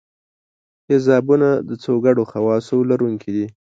تیزابونه 0.85 1.49
د 1.69 1.71
څو 1.83 1.93
ګډو 2.05 2.23
خواصو 2.31 2.77
لرونکي 2.89 3.29
دي. 3.35 3.45